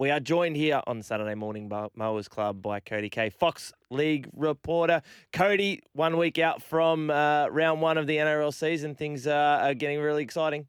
[0.00, 4.30] We are joined here on Saturday Morning by Mowers Club by Cody Kaye, Fox League
[4.34, 5.02] reporter.
[5.30, 9.74] Cody, one week out from uh, round one of the NRL season, things uh, are
[9.74, 10.66] getting really exciting.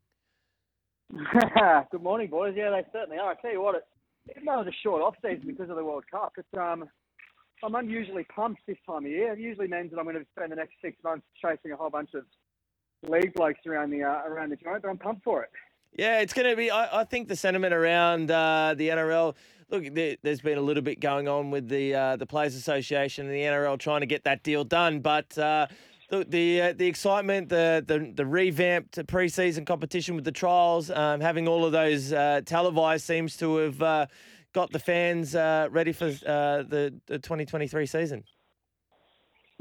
[1.14, 2.56] Good morning, boys.
[2.58, 3.32] Yeah, they certainly are.
[3.32, 3.84] I tell you what, it,
[4.32, 6.90] even though a short off season because of the World Cup, it's um,
[7.64, 9.32] I'm unusually pumped this time of year.
[9.32, 11.90] It usually means that I'm going to spend the next six months chasing a whole
[11.90, 12.26] bunch of
[13.10, 15.52] league blokes around the uh, around the joint, but I'm pumped for it.
[15.94, 16.72] Yeah, it's going to be.
[16.72, 19.36] I, I think the sentiment around uh, the NRL.
[19.70, 23.26] Look, there, has been a little bit going on with the uh, the Players Association
[23.26, 25.38] and the NRL trying to get that deal done, but.
[25.38, 25.68] Uh,
[26.10, 31.22] the the, uh, the excitement, the, the the revamped preseason competition with the trials, um,
[31.22, 34.06] having all of those uh, televised seems to have uh,
[34.52, 38.26] got the fans ready for the, the 2023 season.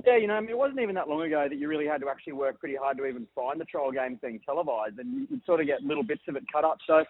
[0.06, 2.00] Yeah, you know, I mean, it wasn't even that long ago that you really had
[2.00, 5.44] to actually work pretty hard to even find the trial games being televised, and you'd
[5.44, 6.78] sort of get little bits of it cut up.
[6.86, 7.04] So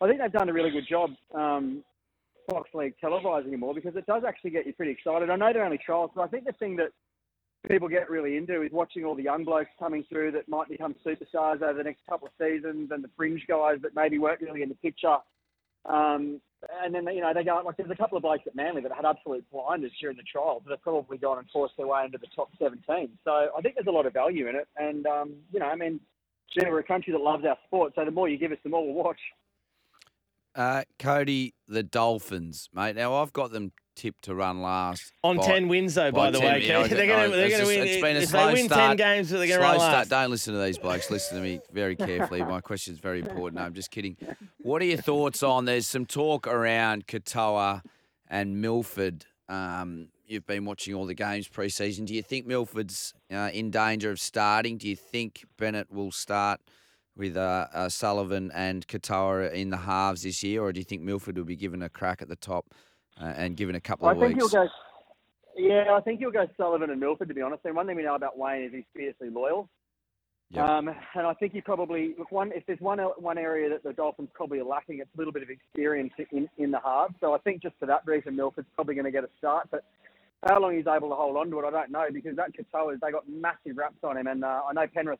[0.00, 1.82] I think they've done a really good job, um,
[2.50, 5.30] Fox League televising more because it does actually get you pretty excited.
[5.30, 6.90] I know they're only trials, but I think the thing that
[7.68, 10.94] people get really into is watching all the young blokes coming through that might become
[11.06, 14.62] superstars over the next couple of seasons, and the fringe guys that maybe weren't really
[14.62, 15.16] in the picture.
[15.86, 16.40] Um,
[16.82, 18.92] and then you know they go like there's a couple of blokes at Manly that
[18.92, 22.18] had absolute blinders during the trial that have probably gone and forced their way into
[22.18, 23.10] the top 17.
[23.24, 25.76] So I think there's a lot of value in it, and um, you know I
[25.76, 26.00] mean,
[26.52, 28.70] gee, we're a country that loves our sport, so the more you give us, the
[28.70, 29.20] more we'll watch.
[30.54, 32.96] Uh, Cody, the Dolphins, mate.
[32.96, 36.10] Now I've got them tipped to run last on by, ten wins though.
[36.10, 37.86] By, by the 10, way, yeah, they're going to win.
[37.86, 40.10] It's been a if slow they win start, ten games, they're going to run last.
[40.10, 41.10] Don't listen to these blokes.
[41.10, 42.42] Listen to me very carefully.
[42.42, 43.54] My question is very important.
[43.54, 44.16] No, I'm just kidding.
[44.58, 45.64] What are your thoughts on?
[45.64, 47.82] There's some talk around Katoa
[48.28, 49.26] and Milford.
[49.48, 52.04] Um, you've been watching all the games pre-season.
[52.04, 54.78] Do you think Milford's uh, in danger of starting?
[54.78, 56.60] Do you think Bennett will start?
[57.16, 61.02] with uh, uh, Sullivan and Katoa in the halves this year, or do you think
[61.02, 62.66] Milford will be given a crack at the top
[63.18, 64.52] and given a couple well, of I think weeks?
[64.52, 64.70] He'll go,
[65.56, 67.64] yeah, I think he'll go Sullivan and Milford, to be honest.
[67.64, 69.68] And one thing we know about Wayne is he's fiercely loyal.
[70.50, 70.64] Yep.
[70.64, 72.52] Um, and I think he probably look one.
[72.54, 75.42] If there's one one area that the Dolphins probably are lacking, it's a little bit
[75.42, 77.14] of experience in in the halves.
[77.20, 79.68] So I think just for that reason, Milford's probably going to get a start.
[79.70, 79.84] But
[80.46, 83.00] how long he's able to hold on to it, I don't know because that Katoa,
[83.00, 85.18] they got massive raps on him, and uh, I know Penrith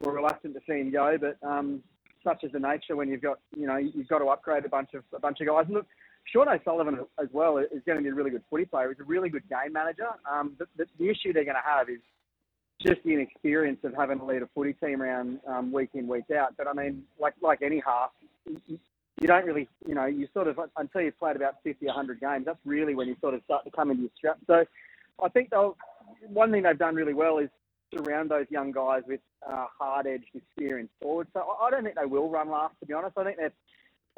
[0.00, 1.82] were reluctant to see him go, but um,
[2.24, 4.94] such is the nature when you've got you know you've got to upgrade a bunch
[4.94, 5.64] of a bunch of guys.
[5.66, 5.86] And look,
[6.32, 8.88] Sean O'Sullivan as well is going to be a really good footy player.
[8.88, 10.08] He's a really good game manager.
[10.30, 12.00] Um, the, the, the issue they're going to have is
[12.80, 16.24] just the inexperience of having to lead a footy team around um, week in week
[16.36, 16.54] out.
[16.56, 18.10] But I mean, like like any half,
[18.66, 18.78] you,
[19.20, 22.46] you don't really you know you sort of until you've played about 50, 100 games.
[22.46, 24.38] That's really when you sort of start to come into your strap.
[24.46, 24.64] So
[25.22, 25.76] I think they'll
[26.28, 27.48] one thing they've done really well is
[27.94, 31.30] surround those young guys with uh, hard-edged, experienced forwards.
[31.32, 32.74] So I don't think they will run last.
[32.80, 33.52] To be honest, I think they're.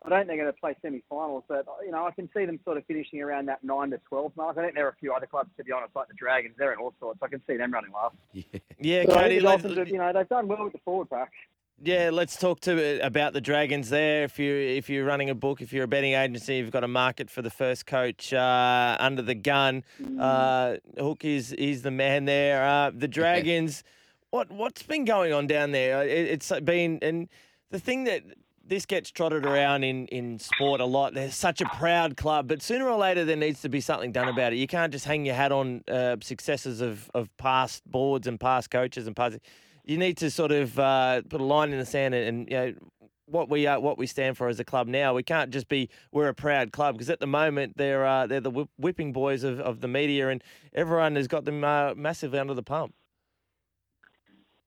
[0.04, 2.60] I don't think they're going to play semi-finals, but you know I can see them
[2.64, 4.58] sort of finishing around that nine to twelve mark.
[4.58, 6.54] I think there are a few other clubs, to be honest, like the Dragons.
[6.58, 7.18] They're in all sorts.
[7.22, 8.14] I can see them running last.
[8.32, 8.42] Yeah,
[8.78, 9.36] yeah, so Cody.
[9.36, 11.32] you know they've done well with the forward pack.
[11.82, 14.24] Yeah, let's talk to about the Dragons there.
[14.24, 16.88] If you if you're running a book, if you're a betting agency, you've got a
[16.88, 19.84] market for the first coach uh, under the gun.
[20.18, 22.66] Uh, Hook is is the man there.
[22.66, 23.84] Uh, the Dragons.
[24.30, 26.02] What what's been going on down there?
[26.02, 27.28] It, it's been and
[27.70, 28.22] the thing that
[28.66, 31.12] this gets trotted around in, in sport a lot.
[31.12, 34.28] They're such a proud club, but sooner or later there needs to be something done
[34.28, 34.56] about it.
[34.56, 38.70] You can't just hang your hat on uh, successes of, of past boards and past
[38.70, 39.38] coaches and past.
[39.86, 42.56] You need to sort of uh, put a line in the sand and, and you
[42.56, 42.74] know
[43.26, 45.14] what we are, what we stand for as a club now.
[45.14, 48.40] We can't just be we're a proud club because at the moment they're uh, they're
[48.40, 50.42] the whipping boys of, of the media and
[50.74, 52.94] everyone has got them uh, massively under the pump.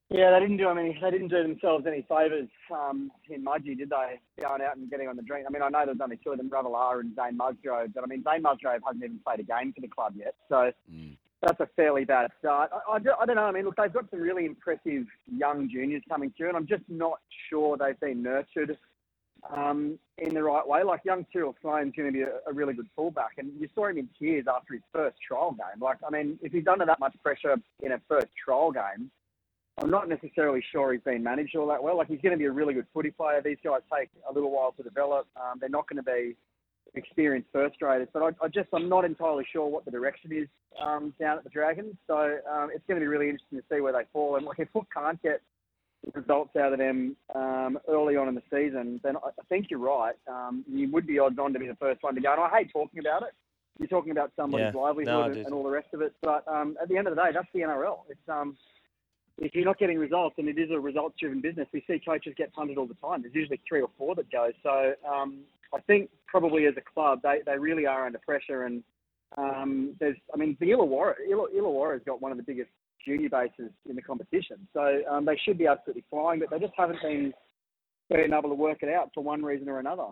[0.10, 3.78] Yeah, they didn't do I mean they didn't do themselves any favours um, in Mudgee,
[3.78, 4.20] did they?
[4.42, 5.46] Going out and getting on the drink.
[5.48, 8.08] I mean, I know there's only two of them, Ravalawa and Zane Musgrove, but I
[8.08, 11.16] mean Zane Musgrove hasn't even played a game for the club yet, so mm.
[11.42, 12.70] That's a fairly bad start.
[12.74, 13.44] I, I, I, don't know.
[13.44, 16.84] I mean, look, they've got some really impressive young juniors coming through, and I'm just
[16.90, 17.20] not
[17.50, 18.78] sure they've been nurtured
[19.56, 20.84] um, in the right way.
[20.84, 23.88] Like young Tyrrell Sloan's going to be a, a, really good fullback, and you saw
[23.88, 25.82] him in tears after his first trial game.
[25.82, 29.10] Like, I mean, if he's under that much pressure in a first trial game
[29.82, 31.98] I'm not necessarily sure he's been managed all that well.
[31.98, 33.42] Like he's going to be a really good footy player.
[33.44, 35.28] These guys take a little while to develop.
[35.38, 36.36] Um, they're not going to be
[36.96, 38.08] experienced first graders.
[38.14, 40.48] But I, I just I'm not entirely sure what the direction is
[40.82, 41.96] um, down at the Dragons.
[42.08, 44.36] So um, it's going to be really interesting to see where they fall.
[44.36, 45.42] And like, if Hook can't get
[46.14, 50.16] results out of them um, early on in the season, then I think you're right.
[50.28, 52.32] Um, you would be odds on to be the first one to go.
[52.32, 53.34] And I hate talking about it.
[53.80, 54.80] You're talking about somebody's Yeah.
[54.80, 56.14] livelihood No, and, all the rest of it.
[56.22, 58.00] But um, at the end of the day, that's the NRL.
[58.10, 58.58] It's um,
[59.38, 62.52] if you're not getting results, and it is a results-driven business, we see coaches get
[62.52, 63.22] punted all the time.
[63.22, 64.52] There's usually three or four that go.
[64.64, 65.40] So um,
[65.74, 68.64] I think probably as a club, they, they really are under pressure.
[68.64, 68.84] And
[69.38, 72.70] um, there's, I mean, the Illawarra, Illa- Illawarra's got one of the biggest
[73.06, 74.68] junior bases in the competition.
[74.74, 77.34] So um, they should be absolutely flying, but they just haven't been
[78.10, 80.08] been able to work it out for one reason or another.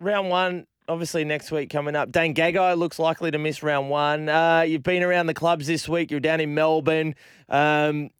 [0.00, 2.10] Round one, obviously next week coming up.
[2.10, 4.28] Dane Gagai looks likely to miss round one.
[4.28, 6.10] Uh, you've been around the clubs this week.
[6.10, 7.14] You're down in Melbourne.
[7.48, 8.10] Um,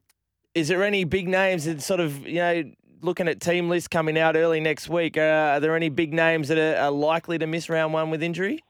[0.54, 2.64] is there any big names that sort of you know
[3.00, 5.16] looking at team lists coming out early next week?
[5.16, 5.20] Uh,
[5.56, 8.62] are there any big names that are, are likely to miss round one with injury?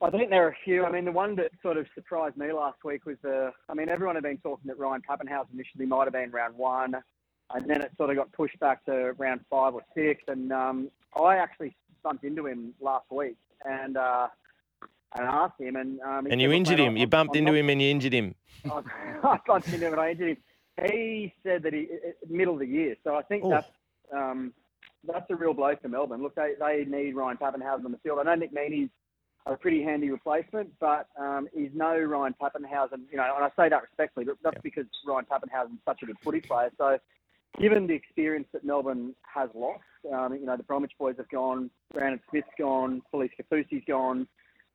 [0.00, 0.84] I think there are a few.
[0.84, 3.52] I mean, the one that sort of surprised me last week was the.
[3.68, 6.94] I mean, everyone had been talking that Ryan Papenhuyzen initially might have been round one,
[7.52, 10.22] and then it sort of got pushed back to round five or six.
[10.28, 11.74] And um, I actually
[12.04, 13.34] bumped into him last week
[13.64, 14.28] and uh,
[15.18, 16.90] and asked him, and um, And you injured him.
[16.90, 18.36] I'm- You bumped I'm into him and you injured him.
[18.70, 18.82] I
[19.24, 20.36] I bumped into him and I injured him.
[20.86, 21.88] He said that he
[22.28, 22.96] middle of the year.
[23.04, 23.50] So I think Ooh.
[23.50, 23.66] that's
[24.14, 24.52] um,
[25.06, 26.22] that's a real blow for Melbourne.
[26.22, 28.18] Look, they, they need Ryan Papenhuyzen on the field.
[28.20, 28.90] I know Nick Meaney's
[29.46, 33.02] a pretty handy replacement, but um, he's no Ryan Papenhuyzen.
[33.10, 36.16] You know, and I say that respectfully, but that's because Ryan Papenhuyzen's such a good
[36.22, 36.70] footy player.
[36.78, 36.98] So
[37.58, 39.82] given the experience that Melbourne has lost,
[40.12, 44.26] um, you know, the Bromwich boys have gone, Brandon Smith's gone, Felise Kaufusi's gone.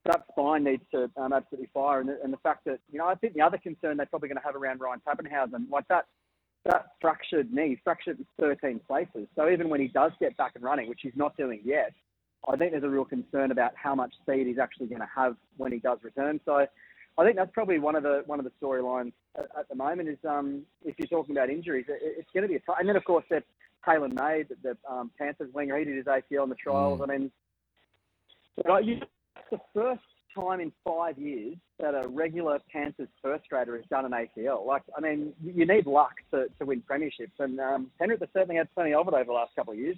[0.05, 3.07] That spine needs to um, absolutely fire, and the, and the fact that you know,
[3.07, 6.07] I think the other concern they're probably going to have around Ryan Papenhuyzen, like that,
[6.65, 9.27] that fractured knee, fractured in 13 places.
[9.35, 11.93] So even when he does get back and running, which he's not doing yet,
[12.47, 15.37] I think there's a real concern about how much speed he's actually going to have
[15.55, 16.41] when he does return.
[16.43, 16.67] So
[17.17, 20.09] I think that's probably one of the one of the storylines at, at the moment
[20.09, 22.77] is um, if you're talking about injuries, it, it's going to be a tough.
[22.79, 23.43] And then of course there's
[23.87, 27.01] Taylan May, the, the um, Panthers winger, he did his ACL in the trials.
[27.01, 27.31] I mean,
[28.83, 28.99] you,
[29.35, 30.01] it's the first
[30.35, 34.65] time in five years that a regular Panthers first grader has done an ACL.
[34.65, 38.29] Like, I mean, you you need luck to, to win premierships, and um, Penrith has
[38.33, 39.97] certainly had plenty of it over the last couple of years.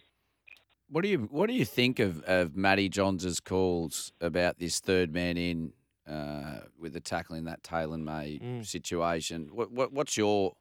[0.89, 5.13] What do you What do you think of of Matty Johns' calls about this third
[5.13, 5.73] man in
[6.07, 8.65] uh, with the tackling that Taylan May Mm.
[8.65, 9.49] situation?
[9.53, 10.53] What, what What's your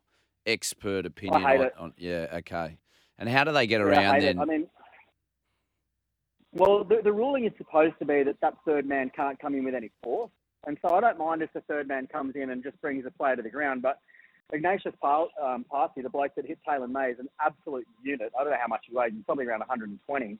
[0.47, 1.75] expert opinion hate on, it.
[1.79, 1.93] on?
[1.99, 2.79] Yeah, okay.
[3.19, 4.37] And how do they get Yeah, I around hate it.
[4.37, 4.39] then?
[4.41, 4.67] I mean,
[6.55, 9.65] well, the, the ruling is supposed to be that that third man can't come in
[9.65, 10.31] with any force,
[10.67, 13.11] and so I don't mind if the third man comes in and just brings the
[13.11, 13.83] player to the ground.
[13.83, 13.99] But
[14.53, 18.33] Ignatius um, Parsi, the bloke that hit Taylan May, is an absolute unit.
[18.39, 19.13] I don't know how much he weighs.
[19.15, 20.39] He's probably around 120.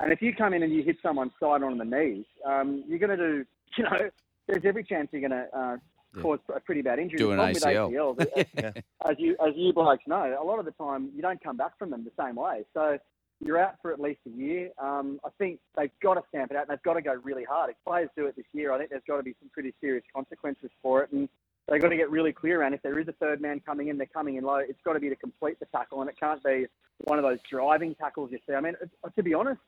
[0.00, 2.98] And if you come in and you hit someone side on the knees, um, you're
[2.98, 3.44] going to do,
[3.76, 4.10] you know,
[4.48, 5.76] there's every chance you're going to uh,
[6.14, 6.22] Yeah.
[6.22, 7.18] cause a pretty bad injury.
[7.18, 7.90] Do an ACL.
[7.92, 11.56] ACLs, as you as you blokes know, a lot of the time you don't come
[11.56, 12.64] back from them the same way.
[12.74, 12.98] So
[13.44, 14.70] you're out for at least a year.
[14.78, 17.44] Um, I think they've got to stamp it out and they've got to go really
[17.44, 17.70] hard.
[17.70, 20.04] If players do it this year, I think there's got to be some pretty serious
[20.14, 21.12] consequences for it.
[21.12, 21.28] And
[21.68, 23.98] they've got to get really clear around if there is a third man coming in,
[23.98, 24.56] they're coming in low.
[24.56, 26.66] It's got to be to complete the tackle and it can't be
[27.04, 28.54] one of those driving tackles you see.
[28.54, 28.74] I mean,
[29.14, 29.60] to be honest,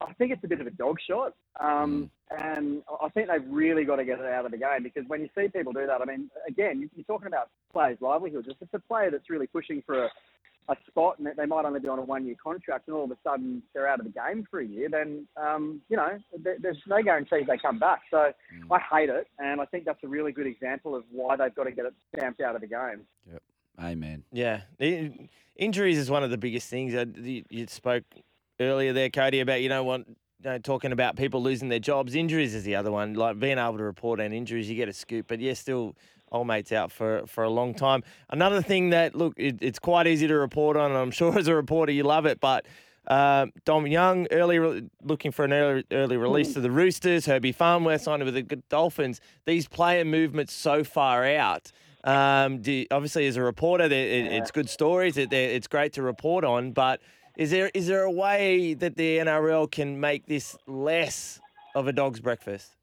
[0.00, 1.34] I think it's a bit of a dog shot.
[1.58, 5.04] Um, And I think they've really got to get it out of the game because
[5.06, 8.48] when you see people do that, I mean, again, you're talking about players' livelihoods.
[8.48, 10.10] If it's a player that's really pushing for a,
[10.68, 13.16] a spot and they might only be on a one-year contract and all of a
[13.22, 16.78] sudden they're out of the game for a year, then, um, you know, there, there's
[16.86, 18.02] no guarantees they come back.
[18.10, 18.32] So
[18.70, 19.28] I hate it.
[19.38, 21.94] And I think that's a really good example of why they've got to get it
[22.16, 23.06] stamped out of the game.
[23.30, 23.42] Yep.
[23.78, 24.24] Amen.
[24.32, 24.62] Yeah,
[25.54, 26.94] injuries is one of the biggest things.
[26.94, 28.04] Uh, You, you spoke
[28.58, 32.14] earlier there, Cody, about you know what, you know, talking about people losing their jobs.
[32.14, 33.12] Injuries is the other one.
[33.12, 35.26] Like being able to report on injuries, you get a scoop.
[35.28, 35.94] But yeah, still,
[36.32, 38.02] old mate's out for for a long time.
[38.30, 40.90] Another thing that look, it, it's quite easy to report on.
[40.90, 42.66] And I'm sure as a reporter you love it, but.
[43.08, 47.24] Uh, Dom Young early re- looking for an early early release to the Roosters.
[47.24, 49.20] Herbie Farnworth signed with the Dolphins.
[49.44, 51.70] These player movements so far out.
[52.02, 55.16] Um, do, obviously, as a reporter, it, it's good stories.
[55.18, 56.72] It, it's great to report on.
[56.72, 57.00] But
[57.36, 61.40] is there is there a way that the NRL can make this less
[61.74, 62.75] of a dog's breakfast?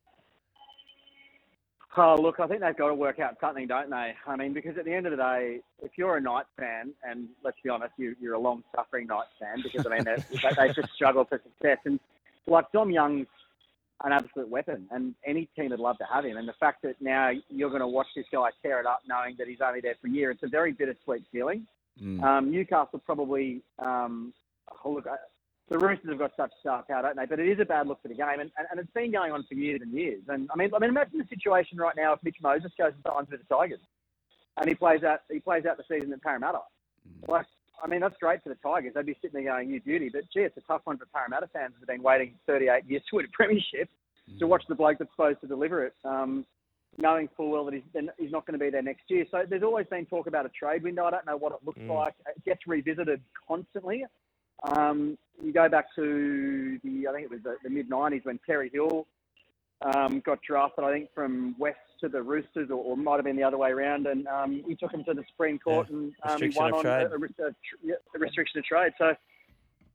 [1.96, 4.14] Oh, look, I think they've got to work out something, don't they?
[4.26, 7.28] I mean, because at the end of the day, if you're a Knights fan, and
[7.44, 10.74] let's be honest, you, you're a long-suffering Knights fan, because, I mean, they, they they
[10.74, 11.78] just struggle for success.
[11.86, 12.00] And,
[12.48, 13.28] like, Dom Young's
[14.04, 16.38] an absolute weapon, and any team would love to have him.
[16.38, 19.36] And the fact that now you're going to watch this guy tear it up knowing
[19.38, 21.68] that he's only there for a year, it's a very bittersweet feeling.
[22.02, 22.24] Mm.
[22.24, 24.34] Um, Newcastle probably, um,
[24.84, 25.18] oh, look, I,
[25.70, 27.26] the Roosters have got such power, don't they?
[27.26, 29.32] But it is a bad look for the game, and, and, and it's been going
[29.32, 30.22] on for years and years.
[30.28, 33.04] And I mean, I mean, imagine the situation right now if Mitch Moses goes and
[33.08, 33.80] signs with the Tigers,
[34.58, 36.60] and he plays out he plays out the season at Parramatta.
[37.28, 37.46] Like,
[37.84, 38.94] I mean, that's great for the Tigers.
[38.96, 41.48] They'd be sitting there going, "You beauty," but gee, it's a tough one for Parramatta
[41.48, 43.90] fans who've been waiting 38 years to win a premiership
[44.40, 45.94] to watch the bloke that's supposed to deliver it.
[46.06, 46.46] Um,
[46.98, 47.84] knowing full well that he's,
[48.20, 49.26] he's not going to be there next year.
[49.32, 51.06] So there's always been talk about a trade window.
[51.06, 51.96] I don't know what it looks Mm.
[51.96, 52.14] like.
[52.28, 54.06] It gets revisited constantly.
[54.64, 58.40] Um, you go back to the, I think it was the, the mid 90s when
[58.46, 59.08] Terry Hill
[59.82, 63.36] um, got drafted, I think, from West to the Roosters, or, or might have been
[63.36, 65.98] the other way around, and um, he took him to the Supreme Court Yeah.
[65.98, 68.94] and um, won on a, a, a, a restriction of trade.
[68.98, 69.14] So,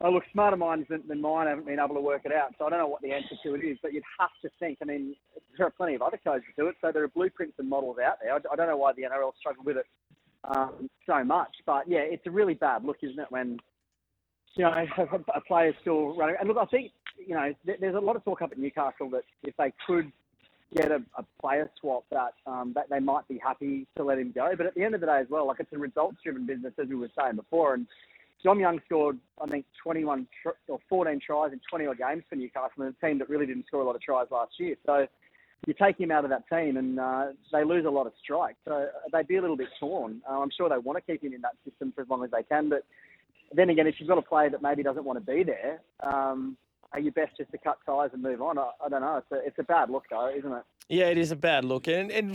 [0.03, 2.55] oh, look, smarter minds than, than mine haven't been able to work it out.
[2.59, 4.79] So I don't know what the answer to it is, but you'd have to think.
[4.83, 5.15] I mean,
[5.57, 7.97] there are plenty of other codes that do it, so there are blueprints and models
[7.99, 8.35] out there.
[8.35, 9.87] I, I don't know why the NRL struggled with it
[10.45, 13.59] um, so much, but yeah, it's a really bad look, isn't it, when
[14.59, 14.75] you know
[15.35, 16.37] a, player's still running.
[16.39, 19.23] And look, I think you know there's a lot of talk up at Newcastle that
[19.45, 20.13] if they could
[20.77, 24.33] get a, a player swap, that um, that they might be happy to let him
[24.35, 24.51] go.
[24.57, 26.89] But at the end of the day, as well, like it's a results-driven business, as
[26.89, 27.87] we were saying before, and.
[28.45, 32.37] Dom Young scored, I think, 21 tr- or 14 tries in 20 odd games for
[32.37, 34.77] Newcastle, and a team that really didn't score a lot of tries last year.
[34.87, 35.09] So
[35.67, 38.59] you take him out of that team, and uh, they lose a lot of strikes.
[38.65, 40.23] So they'd be a little bit torn.
[40.31, 42.31] Uh, I'm sure they want to keep him in that system for as long as
[42.31, 42.69] they can.
[42.69, 42.85] But
[43.53, 46.57] then again, if you've got a player that maybe doesn't want to be there, um,
[46.93, 48.59] are you best just to cut ties and move on?
[48.59, 49.17] I, I don't know.
[49.19, 50.63] It's a, it's a bad look, though, isn't it?
[50.89, 52.35] Yeah, it is a bad look, and, and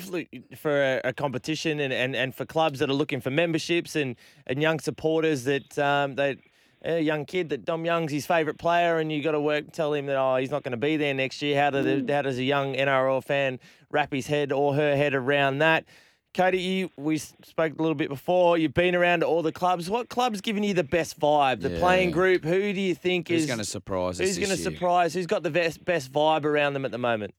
[0.56, 4.16] for a, competition, and, and, and for clubs that are looking for memberships and,
[4.46, 6.38] and young supporters that um, they
[6.86, 9.94] a young kid that Dom Young's his favourite player, and you got to work tell
[9.94, 11.60] him that oh he's not going to be there next year.
[11.62, 15.60] How does how does a young NRL fan wrap his head or her head around
[15.60, 15.86] that?
[16.34, 18.58] Cody, you, we spoke a little bit before.
[18.58, 19.90] You've been around all the clubs.
[19.90, 21.62] What club's giving you the best vibe?
[21.62, 22.44] The playing group.
[22.44, 25.14] Who do you think Who's is going to surprise us Who's going to surprise?
[25.14, 27.36] Who's got the best best vibe around them at the moment?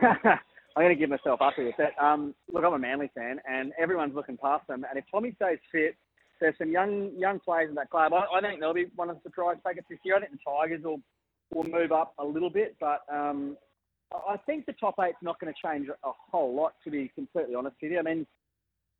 [0.02, 1.72] I'm going to give myself up here.
[1.76, 4.86] But, um, look, I'm a Manly fan, and everyone's looking past them.
[4.88, 5.96] And if Tommy stays fit,
[6.40, 8.12] there's some young young players in that club.
[8.12, 10.16] I, I think they'll be one of the surprise takers this year.
[10.16, 11.00] I think the Tigers will
[11.54, 13.56] will move up a little bit, but um,
[14.28, 15.94] I think the top eight's not going to change a
[16.30, 16.74] whole lot.
[16.84, 18.26] To be completely honest with you, I mean,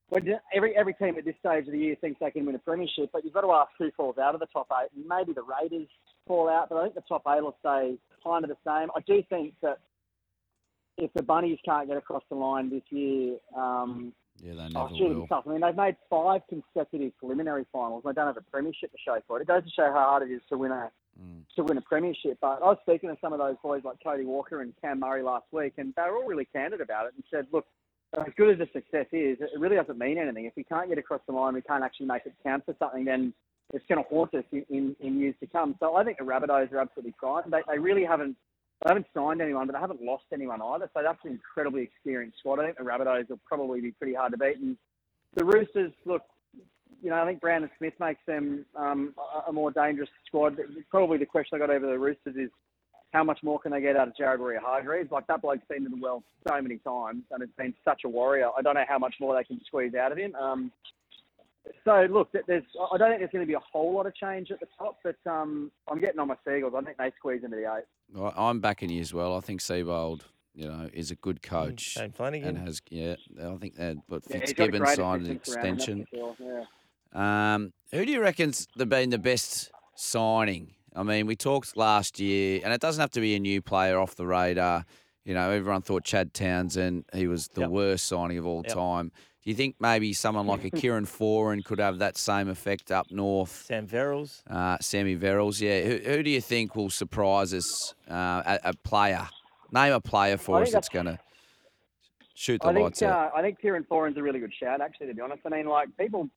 [0.09, 2.59] when every every team at this stage of the year thinks they can win a
[2.59, 4.89] premiership, but you've got to ask who falls out of the top eight.
[5.09, 5.89] Maybe the Raiders
[6.27, 8.89] fall out, but I think the top eight will stay kind of the same.
[8.95, 9.79] I do think that
[10.99, 15.15] if the Bunnies can't get across the line this year, um, Yeah, they oh, never
[15.15, 15.27] will.
[15.27, 15.45] tough.
[15.47, 18.03] I mean, they've made five consecutive preliminary finals.
[18.05, 19.43] They don't have a premiership to show for it.
[19.43, 20.91] It goes to show how hard it is to win a
[21.21, 21.45] Mm.
[21.57, 22.39] to win a premiership.
[22.41, 25.23] But I was speaking to some of those boys like Cody Walker and Cam Murray
[25.23, 27.67] last week, and they were all really candid about it and said, look,
[28.19, 30.47] as good as the success is, it really doesn't mean anything.
[30.47, 33.05] If we can't get across the line, we can't actually make it count for something,
[33.05, 33.35] then
[33.73, 35.77] it's going to haunt us in, in, in years to come.
[35.81, 37.45] So I think the Rabbitohs are absolutely fine.
[37.51, 38.37] They, they really haven't
[38.85, 40.91] they haven't signed anyone, but they haven't lost anyone either.
[40.93, 42.59] So that's an incredibly experienced squad.
[42.59, 44.59] I think the Rabbitohs will probably be pretty hard to beat.
[44.59, 44.77] And
[45.37, 46.23] the Roosters, look,
[47.03, 50.59] you know, I think Brandon Smith makes them um, a, a more dangerous squad.
[50.91, 52.51] Probably the question I got over the Roosters is
[53.13, 55.11] how much more can they get out of Jared Waerea-Hargreaves?
[55.11, 58.09] Like that bloke's been to the well so many times and it's been such a
[58.09, 58.49] warrior.
[58.57, 60.35] I don't know how much more they can squeeze out of him.
[60.35, 60.73] Um,
[61.85, 64.51] so look, there's I don't think there's going to be a whole lot of change
[64.51, 66.75] at the top, but um, I'm getting on my Seagulls.
[66.77, 67.85] I think they squeeze into the eight.
[68.13, 69.37] Well, I'm backing you as well.
[69.37, 70.23] I think Seibold,
[70.55, 72.57] you know, is a good coach Shane Flanagan.
[72.57, 73.15] and has yeah.
[73.41, 76.07] I think that, but Yeah, got a Fitzgibbon signed an assistants around him, that's extension.
[76.13, 76.65] sure, yeah.
[77.13, 80.75] Um, who do you reckon's the been the best signing?
[80.95, 83.99] I mean, we talked last year, and it doesn't have to be a new player
[83.99, 84.85] off the radar.
[85.25, 87.71] You know, everyone thought Chad Townsend he was the Yep.
[87.71, 88.75] worst signing of all Yep.
[88.75, 89.13] time.
[89.43, 93.11] Do you think maybe someone like a Kieran Foran could have that same effect up
[93.11, 93.65] north?
[93.67, 94.43] Sam Verrills.
[94.49, 95.81] Uh, Sammy Verrills, yeah.
[95.83, 97.95] Who, who do you think will surprise us?
[98.11, 99.27] Uh, a, a player.
[99.73, 101.19] Name a player for I us that's going to
[102.35, 103.33] shoot the I think lights out.
[103.33, 105.07] uh, I think Kieran Foran's a really good shout, actually.
[105.09, 106.29] To be honest, I mean, like people,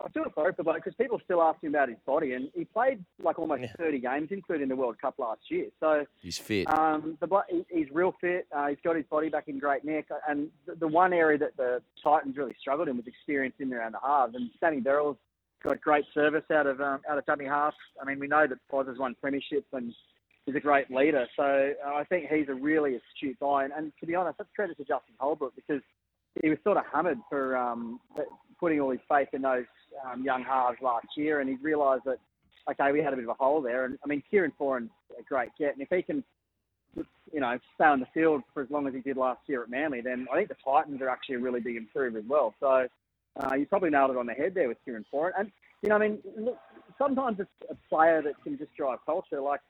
[0.00, 3.04] I feel sorry for because people still ask him about his body, and he played
[3.22, 3.72] like almost Yeah.
[3.78, 5.66] 30 games, including the World Cup last year.
[5.80, 6.68] So He's fit.
[6.68, 8.46] um, the he's real fit.
[8.52, 11.56] Uh, he's got his body back in great nick, and the, the one area that
[11.56, 14.34] the Titans really struggled in was experience in around the halves.
[14.34, 15.16] And Sammy Verrills
[15.62, 17.74] got great service out of um, out of dummy half.
[18.00, 19.94] I mean, we know that Foz has won premierships and
[20.46, 21.26] is a great leader.
[21.36, 23.64] So uh, I think he's a really astute guy.
[23.64, 25.80] And, and to be honest, that's credit to Justin Holbrook because
[26.42, 28.00] he was sort of hammered for um,
[28.64, 29.66] putting all his faith in those
[30.10, 32.16] um, young halves last year, and he's realised that
[32.70, 33.84] okay, we had a bit of a hole there.
[33.84, 36.24] And I mean, Kieran Foran's a great get, and if he can,
[36.96, 39.68] you know, stay on the field for as long as he did last year at
[39.68, 42.54] Manly, then I think the Titans are actually a really big improve as well.
[42.58, 42.88] So
[43.36, 45.32] uh, you probably nailed it on the head there with Kieran Foran.
[45.38, 45.52] And
[45.82, 46.56] you know, I mean, look,
[46.96, 49.42] sometimes it's a player that can just drive culture.
[49.42, 49.60] Like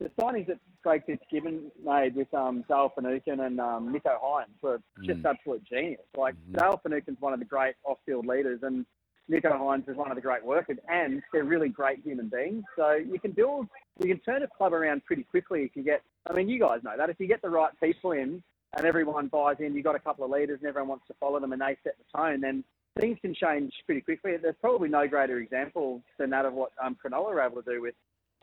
[0.00, 4.80] the signings that Craig Fitzgibbon made with um, Dale Finucane and um, Nicho Hynes were
[5.04, 6.00] just absolute genius.
[6.16, 8.86] Like Dale Finucane's one of the great off-field leaders, and
[9.30, 12.64] Nicho Hynes is one of the great workers, and they're really great human beings.
[12.76, 13.66] So you can build,
[14.02, 16.02] you can turn a club around pretty quickly if you get.
[16.28, 18.42] I mean, you guys know that if you get the right people in
[18.76, 21.40] and everyone buys in, you've got a couple of leaders and everyone wants to follow
[21.40, 22.64] them and they set the tone, then
[22.98, 24.32] things can change pretty quickly.
[24.40, 27.82] There's probably no greater example than that of what um, Cronulla are able to do
[27.82, 27.94] with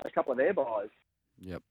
[0.05, 0.89] a couple of their buys.
[1.39, 1.62] Yep.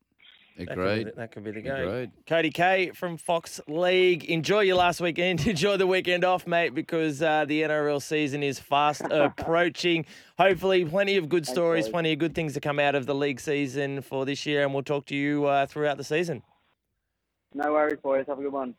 [0.59, 1.07] That could be Agreed.
[1.09, 1.73] the- That could be the game.
[1.75, 2.11] Agreed.
[2.27, 4.25] Cody Kaye from Fox League.
[4.25, 5.47] Enjoy your last weekend.
[5.47, 10.07] Enjoy the weekend off, mate, because uh, the NRL season is fast approaching.
[10.39, 11.93] Hopefully, plenty of good stories, boys.
[11.93, 14.73] plenty of good things to come out of the league season for this year, and
[14.73, 16.43] we'll talk to you uh, throughout the season.
[17.53, 18.25] No worries, boys.
[18.27, 18.77] Have a good one.